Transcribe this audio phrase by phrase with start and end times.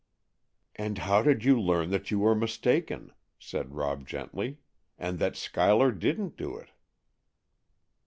[0.77, 4.57] "And how did you learn that you were mistaken," said Rob gently,
[4.97, 6.69] "and that Schuyler didn't do it?"